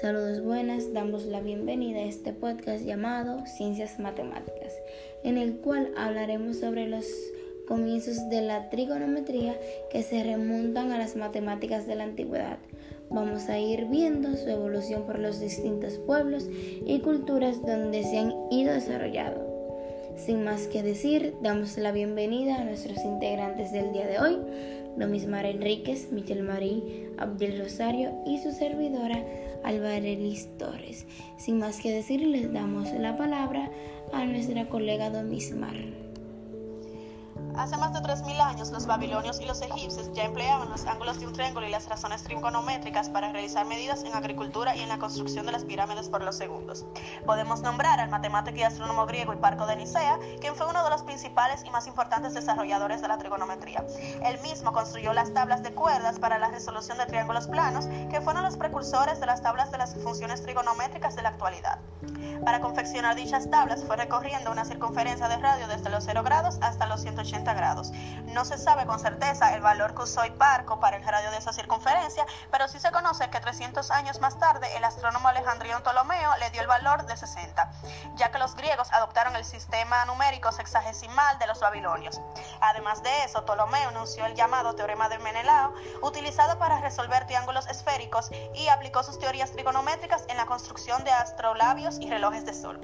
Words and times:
Saludos 0.00 0.42
buenas, 0.44 0.92
damos 0.92 1.24
la 1.24 1.40
bienvenida 1.40 2.00
a 2.00 2.04
este 2.04 2.34
podcast 2.34 2.84
llamado 2.84 3.46
Ciencias 3.46 3.98
Matemáticas, 3.98 4.74
en 5.24 5.38
el 5.38 5.56
cual 5.56 5.90
hablaremos 5.96 6.58
sobre 6.58 6.86
los 6.86 7.06
comienzos 7.66 8.28
de 8.28 8.42
la 8.42 8.68
trigonometría 8.68 9.58
que 9.90 10.02
se 10.02 10.22
remontan 10.22 10.92
a 10.92 10.98
las 10.98 11.16
matemáticas 11.16 11.86
de 11.86 11.94
la 11.94 12.04
antigüedad. 12.04 12.58
Vamos 13.08 13.48
a 13.48 13.58
ir 13.58 13.86
viendo 13.86 14.36
su 14.36 14.50
evolución 14.50 15.06
por 15.06 15.18
los 15.18 15.40
distintos 15.40 15.94
pueblos 16.00 16.46
y 16.84 17.00
culturas 17.00 17.62
donde 17.62 18.02
se 18.02 18.18
han 18.18 18.34
ido 18.50 18.74
desarrollando. 18.74 19.45
Sin 20.16 20.44
más 20.44 20.66
que 20.66 20.82
decir, 20.82 21.34
damos 21.42 21.76
la 21.76 21.92
bienvenida 21.92 22.56
a 22.56 22.64
nuestros 22.64 23.04
integrantes 23.04 23.70
del 23.70 23.92
día 23.92 24.06
de 24.06 24.18
hoy, 24.18 24.38
Domismar 24.96 25.44
Enríquez, 25.44 26.10
Michelle 26.10 26.42
Marie, 26.42 27.10
Abdel 27.18 27.58
Rosario 27.58 28.12
y 28.26 28.38
su 28.38 28.50
servidora 28.50 29.22
Alvarelis 29.62 30.48
Torres. 30.56 31.06
Sin 31.36 31.58
más 31.58 31.80
que 31.80 31.92
decir, 31.92 32.22
les 32.22 32.50
damos 32.50 32.90
la 32.94 33.16
palabra 33.18 33.70
a 34.12 34.24
nuestra 34.24 34.68
colega 34.68 35.10
Domismar. 35.10 36.05
Hace 37.56 37.78
más 37.78 37.94
de 37.94 38.00
3.000 38.00 38.38
años, 38.40 38.70
los 38.70 38.86
babilonios 38.86 39.40
y 39.40 39.46
los 39.46 39.62
egipcios 39.62 40.12
ya 40.12 40.24
empleaban 40.24 40.68
los 40.68 40.84
ángulos 40.84 41.18
de 41.18 41.26
un 41.26 41.32
triángulo 41.32 41.66
y 41.66 41.70
las 41.70 41.88
razones 41.88 42.22
trigonométricas 42.22 43.08
para 43.08 43.32
realizar 43.32 43.64
medidas 43.64 44.04
en 44.04 44.14
agricultura 44.14 44.76
y 44.76 44.80
en 44.80 44.90
la 44.90 44.98
construcción 44.98 45.46
de 45.46 45.52
las 45.52 45.64
pirámides 45.64 46.10
por 46.10 46.22
los 46.22 46.36
segundos. 46.36 46.84
Podemos 47.24 47.62
nombrar 47.62 47.98
al 47.98 48.10
matemático 48.10 48.58
y 48.58 48.62
astrónomo 48.62 49.06
griego 49.06 49.32
Hiparco 49.32 49.66
de 49.66 49.76
Nicea, 49.76 50.18
quien 50.38 50.54
fue 50.54 50.66
uno 50.66 50.84
de 50.84 50.90
los 50.90 51.02
principales 51.02 51.64
y 51.64 51.70
más 51.70 51.86
importantes 51.86 52.34
desarrolladores 52.34 53.00
de 53.00 53.08
la 53.08 53.16
trigonometría. 53.16 53.86
Él 54.22 54.38
mismo 54.42 54.72
construyó 54.72 55.14
las 55.14 55.32
tablas 55.32 55.62
de 55.62 55.72
cuerdas 55.72 56.18
para 56.18 56.38
la 56.38 56.50
resolución 56.50 56.98
de 56.98 57.06
triángulos 57.06 57.46
planos, 57.46 57.86
que 58.10 58.20
fueron 58.20 58.42
los 58.42 58.58
precursores 58.58 59.18
de 59.18 59.26
las 59.26 59.40
tablas 59.40 59.70
de 59.70 59.78
las 59.78 59.94
funciones 59.94 60.42
trigonométricas 60.42 61.16
de 61.16 61.22
la 61.22 61.30
actualidad. 61.30 61.78
Para 62.44 62.60
confeccionar 62.60 63.16
dichas 63.16 63.50
tablas 63.50 63.82
fue 63.84 63.96
recorriendo 63.96 64.52
una 64.52 64.64
circunferencia 64.66 65.28
de 65.28 65.38
radio 65.38 65.66
desde 65.68 65.88
los 65.88 66.04
0 66.04 66.22
grados 66.22 66.58
hasta 66.60 66.86
los 66.86 67.00
180 67.00 67.45
grados. 67.54 67.92
No 68.26 68.44
se 68.44 68.58
sabe 68.58 68.86
con 68.86 69.00
certeza 69.00 69.54
el 69.54 69.62
valor 69.62 69.94
que 69.94 70.02
usó 70.02 70.24
Hiparco 70.24 70.80
para 70.80 70.96
el 70.96 71.04
radio 71.04 71.30
de 71.30 71.38
esa 71.38 71.52
circunferencia, 71.52 72.26
pero 72.50 72.68
sí 72.68 72.78
se 72.78 72.92
conoce 72.92 73.30
que 73.30 73.40
300 73.40 73.90
años 73.90 74.20
más 74.20 74.38
tarde 74.38 74.66
el 74.76 74.84
astrónomo 74.84 75.28
Alejandrión 75.28 75.82
Ptolomeo 75.82 76.36
le 76.38 76.50
dio 76.50 76.60
el 76.60 76.66
valor 76.66 77.06
de 77.06 77.16
60, 77.16 77.70
ya 78.16 78.30
que 78.30 78.38
los 78.38 78.54
griegos 78.56 78.92
adoptaron 78.92 79.36
el 79.36 79.44
sistema 79.44 80.04
numérico 80.04 80.52
sexagesimal 80.52 81.38
de 81.38 81.46
los 81.46 81.60
babilonios. 81.60 82.20
Además 82.60 83.02
de 83.02 83.24
eso, 83.24 83.44
Ptolomeo 83.44 83.88
anunció 83.88 84.26
el 84.26 84.34
llamado 84.34 84.74
teorema 84.74 85.08
de 85.08 85.18
Menelao, 85.18 85.74
utilizado 86.02 86.58
para 86.58 86.80
resolver 86.80 87.26
triángulos 87.26 87.66
esféricos 87.68 88.30
y 88.54 88.68
aplicó 88.68 89.02
sus 89.02 89.18
teorías 89.18 89.52
trigonométricas 89.52 90.24
en 90.28 90.36
la 90.36 90.46
construcción 90.46 91.04
de 91.04 91.10
astrolabios 91.10 91.98
y 92.00 92.10
relojes 92.10 92.44
de 92.44 92.54
sol. 92.54 92.80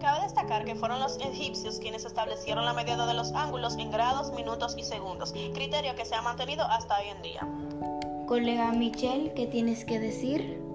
Cabe 0.00 0.22
destacar 0.22 0.64
que 0.64 0.74
fueron 0.74 0.98
los 0.98 1.18
egipcios 1.18 1.78
quienes 1.78 2.06
establecieron 2.06 2.64
la 2.64 2.72
medida 2.72 3.06
de 3.06 3.12
los 3.12 3.32
ángulos 3.32 3.76
en 3.76 3.90
grados, 3.90 4.32
minutos 4.32 4.74
y 4.78 4.82
segundos, 4.82 5.32
criterio 5.52 5.94
que 5.94 6.06
se 6.06 6.14
ha 6.14 6.22
mantenido 6.22 6.64
hasta 6.64 6.98
hoy 6.98 7.08
en 7.08 7.22
día. 7.22 7.46
Colega 8.26 8.72
Michelle, 8.72 9.34
¿qué 9.34 9.46
tienes 9.46 9.84
que 9.84 10.00
decir? 10.00 10.69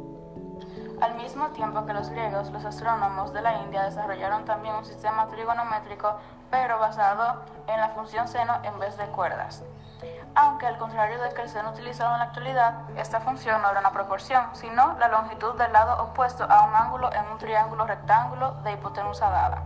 Al 1.01 1.15
mismo 1.15 1.49
tiempo 1.49 1.85
que 1.85 1.93
los 1.93 2.09
griegos, 2.09 2.51
los 2.51 2.65
astrónomos 2.65 3.33
de 3.33 3.41
la 3.41 3.61
India 3.61 3.83
desarrollaron 3.83 4.45
también 4.45 4.75
un 4.75 4.85
sistema 4.85 5.27
trigonométrico, 5.27 6.15
pero 6.49 6.79
basado 6.79 7.41
en 7.67 7.79
la 7.79 7.89
función 7.89 8.27
seno 8.27 8.59
en 8.63 8.79
vez 8.79 8.97
de 8.97 9.05
cuerdas 9.07 9.63
aunque 10.35 10.67
al 10.67 10.77
contrario 10.77 11.19
del 11.21 11.33
que 11.33 11.47
se 11.47 11.59
han 11.59 11.67
utilizado 11.67 12.11
en 12.13 12.19
la 12.19 12.25
actualidad, 12.25 12.89
esta 12.97 13.21
función 13.21 13.61
no 13.61 13.71
era 13.71 13.79
una 13.79 13.91
proporción, 13.91 14.43
sino 14.53 14.95
la 14.99 15.07
longitud 15.07 15.55
del 15.55 15.71
lado 15.71 16.03
opuesto 16.03 16.43
a 16.43 16.67
un 16.67 16.75
ángulo 16.75 17.11
en 17.13 17.25
un 17.31 17.37
triángulo 17.37 17.85
rectángulo 17.85 18.51
de 18.63 18.73
hipotenusa 18.73 19.29
dada. 19.29 19.63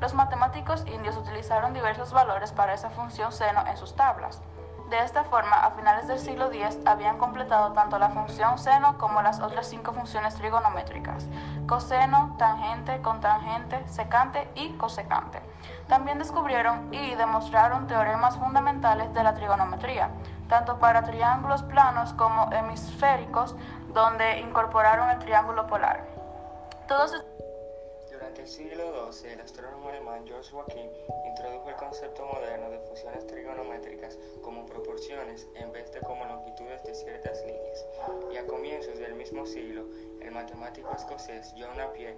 Los 0.00 0.12
matemáticos 0.14 0.84
indios 0.86 1.16
utilizaron 1.16 1.72
diversos 1.72 2.12
valores 2.12 2.52
para 2.52 2.74
esa 2.74 2.90
función 2.90 3.32
seno 3.32 3.64
en 3.66 3.76
sus 3.76 3.96
tablas. 3.96 4.42
De 4.92 4.98
esta 4.98 5.24
forma, 5.24 5.56
a 5.56 5.70
finales 5.70 6.06
del 6.06 6.18
siglo 6.18 6.52
X 6.52 6.78
habían 6.84 7.16
completado 7.16 7.72
tanto 7.72 7.98
la 7.98 8.10
función 8.10 8.58
seno 8.58 8.98
como 8.98 9.22
las 9.22 9.40
otras 9.40 9.66
cinco 9.66 9.94
funciones 9.94 10.34
trigonométricas, 10.34 11.28
coseno, 11.66 12.36
tangente, 12.38 13.00
contangente, 13.00 13.88
secante 13.88 14.46
y 14.54 14.68
cosecante. 14.74 15.40
También 15.88 16.18
descubrieron 16.18 16.92
y 16.92 17.14
demostraron 17.14 17.86
teoremas 17.86 18.36
fundamentales 18.36 19.14
de 19.14 19.22
la 19.22 19.32
trigonometría, 19.32 20.10
tanto 20.50 20.78
para 20.78 21.02
triángulos 21.02 21.62
planos 21.62 22.12
como 22.12 22.52
hemisféricos, 22.52 23.56
donde 23.94 24.40
incorporaron 24.40 25.08
el 25.08 25.18
triángulo 25.20 25.66
polar. 25.68 26.06
Durante 28.10 28.42
el 28.42 28.46
siglo 28.46 29.10
XII, 29.10 29.32
el 29.32 29.40
astrónomo 29.40 29.88
alemán 29.88 30.26
George 30.26 30.50
Joachim 30.52 30.90
introdujo 31.26 31.61
concepto 31.82 32.24
moderno 32.26 32.70
de 32.70 32.78
funciones 32.78 33.26
trigonométricas 33.26 34.16
como 34.40 34.64
proporciones 34.66 35.48
en 35.56 35.72
vez 35.72 35.92
de 35.92 36.00
como 36.00 36.24
longitudes 36.24 36.82
de 36.84 36.94
ciertas 36.94 37.44
líneas. 37.44 37.86
Y 38.32 38.36
a 38.36 38.46
comienzos 38.46 38.98
del 38.98 39.14
mismo 39.14 39.44
siglo, 39.46 39.84
el 40.20 40.30
matemático 40.30 40.90
escocés 40.94 41.52
John 41.58 41.76
Napier 41.76 42.14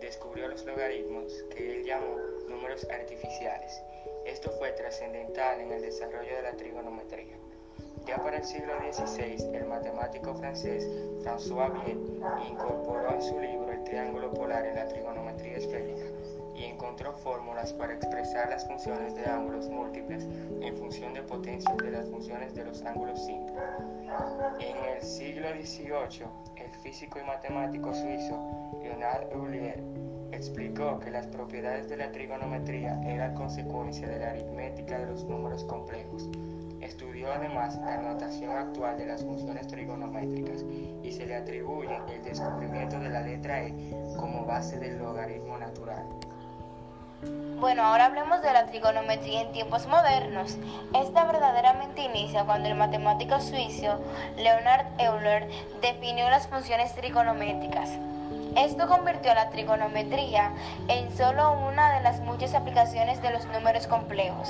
descubrió 0.00 0.46
los 0.48 0.64
logaritmos 0.64 1.32
que 1.50 1.78
él 1.78 1.84
llamó 1.84 2.16
números 2.48 2.86
artificiales. 2.90 3.82
Esto 4.24 4.50
fue 4.52 4.70
trascendental 4.72 5.60
en 5.60 5.72
el 5.72 5.82
desarrollo 5.82 6.36
de 6.36 6.42
la 6.42 6.52
trigonometría. 6.52 7.36
Ya 8.06 8.16
para 8.18 8.38
el 8.38 8.44
siglo 8.44 8.72
XVI, 8.92 9.54
el 9.54 9.64
matemático 9.66 10.34
francés 10.34 10.88
François 11.22 11.72
Viet 11.84 11.98
incorporó 12.48 13.10
en 13.10 13.22
su 13.22 13.38
libro 13.38 13.72
el 13.72 13.82
triángulo 13.84 14.32
polar 14.32 14.64
en 14.64 14.76
la 14.76 14.86
trigonometría 14.86 15.56
esférica 15.56 16.07
y 16.58 16.64
encontró 16.64 17.12
fórmulas 17.12 17.72
para 17.72 17.94
expresar 17.94 18.48
las 18.50 18.66
funciones 18.66 19.14
de 19.14 19.24
ángulos 19.26 19.68
múltiples 19.68 20.26
en 20.60 20.76
función 20.76 21.14
de 21.14 21.22
potencias 21.22 21.76
de 21.78 21.90
las 21.90 22.08
funciones 22.08 22.54
de 22.54 22.64
los 22.64 22.82
ángulos 22.82 23.24
simples. 23.24 23.62
En 24.58 24.76
el 24.84 25.02
siglo 25.02 25.48
XVIII, 25.50 26.26
el 26.56 26.70
físico 26.82 27.18
y 27.20 27.26
matemático 27.26 27.94
suizo 27.94 28.78
Leonard 28.82 29.30
Euler 29.32 29.82
explicó 30.32 30.98
que 30.98 31.10
las 31.10 31.26
propiedades 31.26 31.88
de 31.88 31.96
la 31.96 32.10
trigonometría 32.12 33.00
eran 33.06 33.34
consecuencia 33.34 34.08
de 34.08 34.18
la 34.18 34.30
aritmética 34.30 34.98
de 34.98 35.06
los 35.06 35.24
números 35.24 35.64
complejos. 35.64 36.28
Estudió 36.80 37.32
además 37.32 37.76
la 37.80 37.98
notación 37.98 38.56
actual 38.56 38.98
de 38.98 39.06
las 39.06 39.24
funciones 39.24 39.66
trigonométricas 39.66 40.64
y 41.02 41.12
se 41.12 41.26
le 41.26 41.34
atribuye 41.34 41.98
el 42.12 42.22
descubrimiento 42.22 42.98
de 43.00 43.08
la 43.08 43.22
letra 43.22 43.64
E 43.64 43.74
como 44.16 44.44
base 44.44 44.78
del 44.78 44.98
logaritmo 44.98 45.58
natural. 45.58 46.04
Bueno, 47.60 47.82
ahora 47.82 48.06
hablemos 48.06 48.40
de 48.40 48.52
la 48.52 48.66
trigonometría 48.66 49.40
en 49.40 49.50
tiempos 49.50 49.88
modernos. 49.88 50.56
Esta 50.94 51.24
verdaderamente 51.24 52.02
inicia 52.02 52.44
cuando 52.44 52.68
el 52.68 52.76
matemático 52.76 53.40
suizo 53.40 53.98
Leonard 54.36 54.86
Euler 54.98 55.48
definió 55.80 56.30
las 56.30 56.46
funciones 56.46 56.94
trigonométricas. 56.94 57.90
Esto 58.56 58.86
convirtió 58.86 59.32
a 59.32 59.34
la 59.34 59.50
trigonometría 59.50 60.52
en 60.86 61.16
solo 61.16 61.50
una 61.50 61.96
de 61.96 62.02
las 62.02 62.20
muchas 62.20 62.54
aplicaciones 62.54 63.20
de 63.22 63.30
los 63.30 63.44
números 63.46 63.88
complejos. 63.88 64.48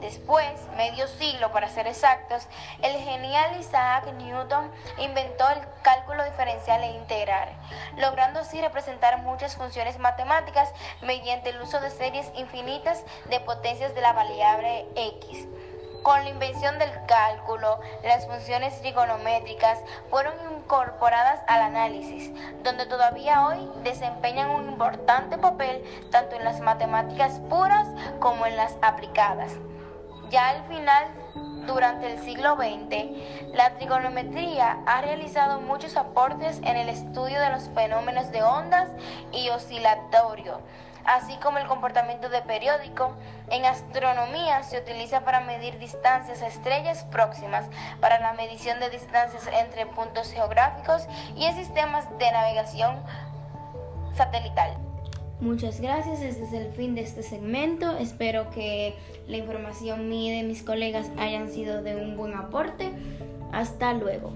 Después, 0.00 0.60
medio 0.76 1.06
siglo 1.06 1.52
para 1.52 1.68
ser 1.68 1.86
exactos, 1.86 2.46
el 2.80 2.96
genial 3.02 3.60
Isaac 3.60 4.06
Newton 4.14 4.70
inventó 4.98 5.48
el 5.50 5.60
cálculo 5.82 6.24
diferencial 6.24 6.82
e 6.82 6.92
integral, 6.92 7.50
logrando 7.96 8.40
así 8.40 8.60
representar 8.62 9.18
muchas 9.18 9.56
funciones 9.56 9.98
matemáticas 9.98 10.72
mediante 11.02 11.50
el 11.50 11.60
uso 11.60 11.80
de 11.80 11.90
series 11.90 12.30
infinitas 12.34 13.04
de 13.28 13.40
potencias 13.40 13.94
de 13.94 14.00
la 14.00 14.14
variable 14.14 14.86
x. 14.94 15.46
Con 16.02 16.24
la 16.24 16.30
invención 16.30 16.78
del 16.78 16.90
cálculo, 17.04 17.78
las 18.02 18.26
funciones 18.26 18.80
trigonométricas 18.80 19.80
fueron 20.08 20.32
incorporadas 20.56 21.40
al 21.46 21.60
análisis, 21.60 22.32
donde 22.62 22.86
todavía 22.86 23.46
hoy 23.46 23.70
desempeñan 23.82 24.50
un 24.50 24.70
importante 24.70 25.36
papel 25.36 25.84
tanto 26.10 26.36
en 26.36 26.44
las 26.44 26.60
matemáticas 26.60 27.38
puras 27.50 27.86
como 28.18 28.46
en 28.46 28.56
las 28.56 28.76
aplicadas. 28.80 29.52
Ya 30.30 30.50
al 30.50 30.64
final, 30.68 31.08
durante 31.66 32.12
el 32.12 32.20
siglo 32.20 32.54
XX, 32.54 33.52
la 33.52 33.70
trigonometría 33.70 34.78
ha 34.86 35.00
realizado 35.00 35.60
muchos 35.60 35.96
aportes 35.96 36.58
en 36.58 36.76
el 36.76 36.88
estudio 36.88 37.40
de 37.40 37.50
los 37.50 37.68
fenómenos 37.70 38.30
de 38.30 38.44
ondas 38.44 38.88
y 39.32 39.48
oscilatorio, 39.48 40.60
así 41.04 41.36
como 41.38 41.58
el 41.58 41.66
comportamiento 41.66 42.28
de 42.28 42.42
periódico. 42.42 43.10
En 43.48 43.64
astronomía 43.64 44.62
se 44.62 44.78
utiliza 44.78 45.22
para 45.22 45.40
medir 45.40 45.80
distancias 45.80 46.42
a 46.42 46.46
estrellas 46.46 47.02
próximas, 47.10 47.66
para 48.00 48.20
la 48.20 48.32
medición 48.34 48.78
de 48.78 48.88
distancias 48.88 49.48
entre 49.52 49.86
puntos 49.86 50.30
geográficos 50.30 51.08
y 51.34 51.44
en 51.44 51.56
sistemas 51.56 52.06
de 52.18 52.30
navegación 52.30 53.02
satelital. 54.14 54.89
Muchas 55.40 55.80
gracias, 55.80 56.20
este 56.20 56.44
es 56.44 56.52
el 56.52 56.70
fin 56.72 56.94
de 56.94 57.00
este 57.00 57.22
segmento. 57.22 57.96
Espero 57.96 58.50
que 58.50 58.94
la 59.26 59.38
información 59.38 60.10
mía 60.10 60.34
y 60.34 60.42
de 60.42 60.48
mis 60.48 60.62
colegas 60.62 61.10
hayan 61.16 61.48
sido 61.48 61.82
de 61.82 61.96
un 61.96 62.16
buen 62.16 62.34
aporte. 62.34 62.90
Hasta 63.50 63.94
luego. 63.94 64.34